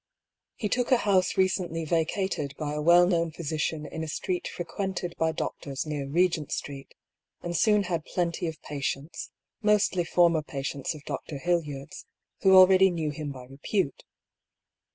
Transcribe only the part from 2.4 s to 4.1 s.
by a well known physician in a